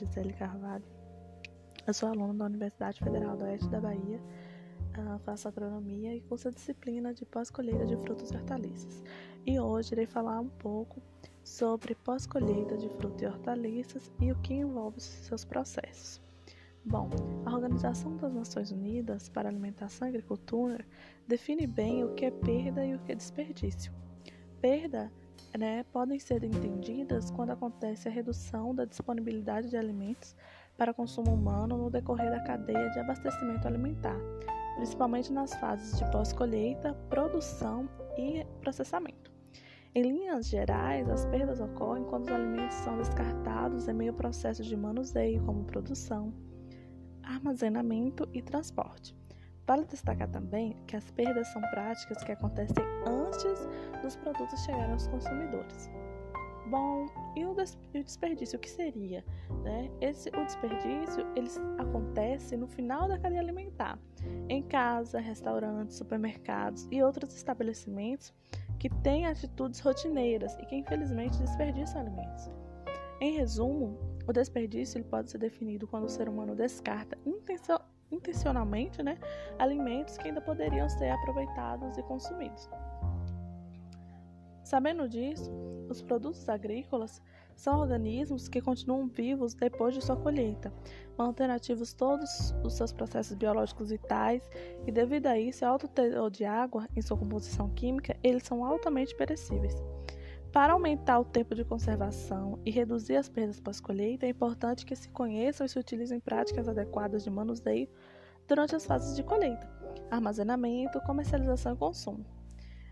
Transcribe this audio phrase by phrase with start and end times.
[0.00, 0.84] Gisele Carvalho.
[1.86, 4.18] Eu sou aluna da Universidade Federal do Oeste da Bahia,
[4.98, 9.02] uh, faço agronomia e curso a disciplina de pós-colheita de frutas e hortaliças.
[9.44, 11.02] E hoje irei falar um pouco
[11.44, 16.18] sobre pós-colheita de frutas e hortaliças e o que envolve seus processos.
[16.82, 17.10] Bom,
[17.44, 20.82] a Organização das Nações Unidas para a Alimentação e Agricultura
[21.28, 23.92] define bem o que é perda e o que é desperdício.
[24.62, 25.12] Perda
[25.58, 30.36] né, podem ser entendidas quando acontece a redução da disponibilidade de alimentos
[30.76, 34.16] para consumo humano no decorrer da cadeia de abastecimento alimentar,
[34.76, 39.30] principalmente nas fases de pós-colheita, produção e processamento.
[39.94, 44.62] Em linhas gerais, as perdas ocorrem quando os alimentos são descartados em meio ao processo
[44.62, 46.32] de manuseio, como produção,
[47.22, 49.19] armazenamento e transporte.
[49.70, 53.68] Vale destacar também que as perdas são práticas que acontecem antes
[54.02, 55.88] dos produtos chegarem aos consumidores.
[56.66, 59.24] Bom, e o, desperdício, o que seria?
[59.62, 59.88] Né?
[60.00, 63.96] Esse, o desperdício ele acontece no final da cadeia alimentar,
[64.48, 68.34] em casa, restaurantes, supermercados e outros estabelecimentos
[68.76, 72.50] que têm atitudes rotineiras e que infelizmente desperdiçam alimentos.
[73.20, 77.16] Em resumo, o desperdício ele pode ser definido quando o ser humano descarta
[78.10, 79.18] intencionalmente né,
[79.58, 82.68] alimentos que ainda poderiam ser aproveitados e consumidos.
[84.62, 85.50] Sabendo disso,
[85.88, 87.20] os produtos agrícolas
[87.56, 90.72] são organismos que continuam vivos depois de sua colheita,
[91.18, 94.48] mantendo ativos todos os seus processos biológicos vitais
[94.86, 99.14] e, devido a isso, alto teor de água em sua composição química, eles são altamente
[99.16, 99.74] perecíveis.
[100.52, 105.08] Para aumentar o tempo de conservação e reduzir as perdas pós-colheita, é importante que se
[105.08, 107.88] conheçam e se utilizem práticas adequadas de manuseio
[108.48, 109.70] durante as fases de colheita,
[110.10, 112.26] armazenamento, comercialização e consumo.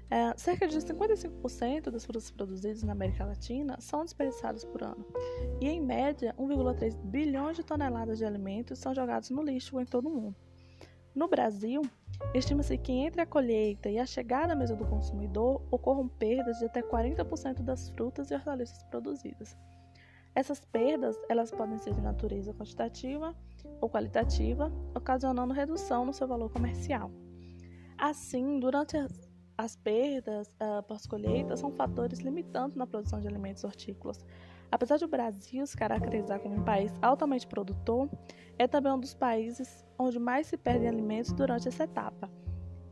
[0.08, 5.04] É, cerca de 55% das frutas produzidas na América Latina são desperdiçadas por ano,
[5.60, 10.08] e em média, 1,3 bilhões de toneladas de alimentos são jogados no lixo em todo
[10.08, 10.36] o mundo.
[11.18, 11.82] No Brasil,
[12.32, 16.66] Estima-se que entre a colheita e a chegada à mesa do consumidor ocorram perdas de
[16.66, 19.56] até 40% das frutas e hortaliças produzidas.
[20.32, 23.34] Essas perdas elas podem ser de natureza quantitativa
[23.80, 27.10] ou qualitativa, ocasionando redução no seu valor comercial.
[27.96, 34.24] Assim, durante as, as perdas uh, pós-colheita são fatores limitantes na produção de alimentos hortícolas,
[34.70, 38.08] Apesar de o Brasil se caracterizar como um país altamente produtor,
[38.58, 42.30] é também um dos países onde mais se perdem alimentos durante essa etapa.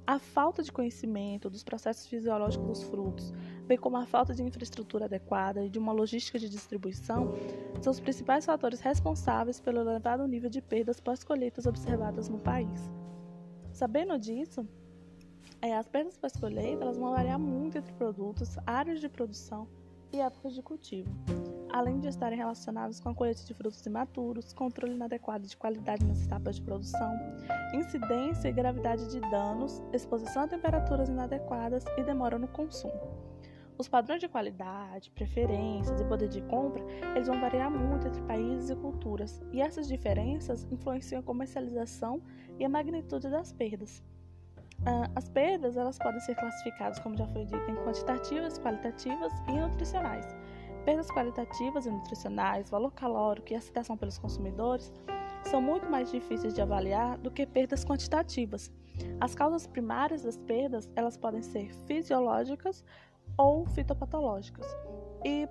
[0.07, 3.33] A falta de conhecimento dos processos fisiológicos dos frutos,
[3.67, 7.35] bem como a falta de infraestrutura adequada e de uma logística de distribuição,
[7.81, 12.91] são os principais fatores responsáveis pelo elevado nível de perdas pós-colheitas observadas no país.
[13.73, 14.67] Sabendo disso,
[15.61, 19.67] é, as perdas pós-colheita vão variar muito entre produtos, áreas de produção
[20.13, 21.11] e épocas de cultivo
[21.77, 26.25] além de estarem relacionados com a colheita de frutos imaturos, controle inadequado de qualidade nas
[26.25, 27.13] etapas de produção,
[27.75, 32.99] incidência e gravidade de danos, exposição a temperaturas inadequadas e demora no consumo.
[33.77, 36.83] Os padrões de qualidade, preferências e poder de compra,
[37.15, 42.23] eles vão variar muito entre países e culturas, e essas diferenças influenciam a comercialização
[42.59, 44.03] e a magnitude das perdas.
[44.87, 49.53] Ah, as perdas elas podem ser classificadas, como já foi dito, em quantitativas, qualitativas e
[49.53, 50.27] nutricionais.
[50.87, 54.93] Perdas qualitativas e nutricionais, valor calórico e aceitação pelos consumidores
[55.43, 58.71] são muito mais difíceis de avaliar do que perdas quantitativas.
[59.21, 62.85] As causas primárias das perdas, elas podem ser fisiológicas
[63.37, 64.65] ou fitopatológicas.
[65.25, 65.49] E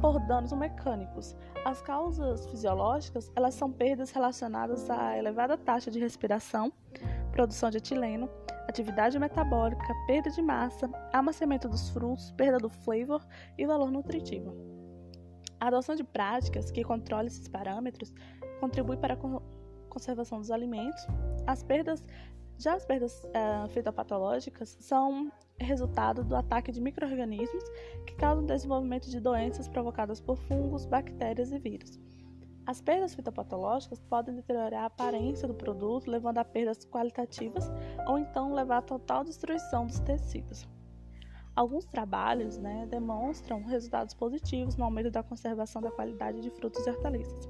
[0.00, 1.36] por danos mecânicos.
[1.62, 6.72] As causas fisiológicas, elas são perdas relacionadas à elevada taxa de respiração,
[7.32, 8.30] produção de etileno,
[8.70, 13.24] atividade metabólica, perda de massa, amaciamento dos frutos, perda do flavor
[13.58, 14.54] e valor nutritivo.
[15.60, 18.12] A adoção de práticas que controlem esses parâmetros
[18.58, 19.18] contribui para a
[19.90, 21.06] conservação dos alimentos.
[21.46, 22.02] As perdas,
[22.58, 27.62] já as perdas uh, fitopatológicas são resultado do ataque de microrganismos
[28.06, 32.00] que causam desenvolvimento de doenças provocadas por fungos, bactérias e vírus.
[32.70, 37.68] As perdas fitopatológicas podem deteriorar a aparência do produto, levando a perdas qualitativas
[38.06, 40.68] ou então levar à total destruição dos tecidos.
[41.56, 46.90] Alguns trabalhos né, demonstram resultados positivos no aumento da conservação da qualidade de frutos e
[46.90, 47.48] hortaliças.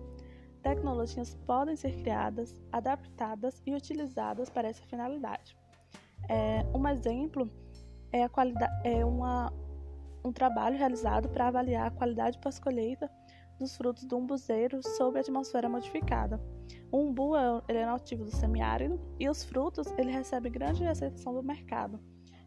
[0.63, 5.55] Tecnologias podem ser criadas, adaptadas e utilizadas para essa finalidade.
[6.31, 7.47] É, um exemplo
[8.11, 8.23] é,
[8.85, 9.53] é uma,
[10.25, 13.11] um trabalho realizado para avaliar a qualidade pós-colheita
[13.61, 16.41] dos frutos do umbuzeiro sob a atmosfera modificada.
[16.91, 21.35] O umbu é, ele é nativo do semiárido e os frutos ele recebe grande aceitação
[21.35, 22.01] do mercado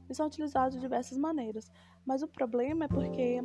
[0.09, 1.71] e são utilizados de diversas maneiras,
[2.05, 3.41] mas o problema é porque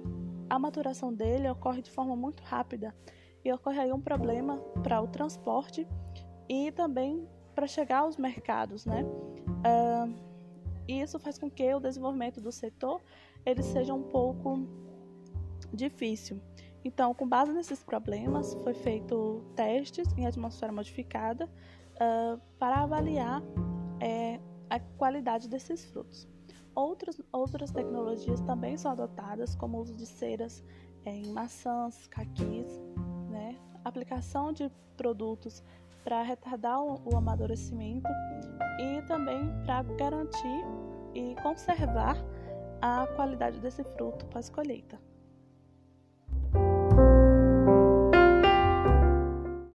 [0.51, 2.95] a maturação dele ocorre de forma muito rápida
[3.45, 5.87] e ocorre aí um problema para o transporte
[6.49, 9.05] e também para chegar aos mercados, né?
[9.05, 10.15] Uh,
[10.87, 13.01] e isso faz com que o desenvolvimento do setor
[13.45, 14.67] ele seja um pouco
[15.73, 16.41] difícil.
[16.89, 23.43] Então, com base nesses problemas, foi feito testes em atmosfera modificada uh, para avaliar
[24.01, 24.41] é,
[24.71, 26.27] a qualidade desses frutos.
[26.75, 30.65] Outras, outras tecnologias também são adotadas, como o uso de ceras
[31.05, 32.83] é, em maçãs, caquis,
[33.29, 33.59] né?
[33.85, 35.63] aplicação de produtos
[36.03, 38.09] para retardar o, o amadurecimento
[38.81, 40.65] e também para garantir
[41.15, 42.17] e conservar
[42.81, 45.08] a qualidade desse fruto pós-colheita.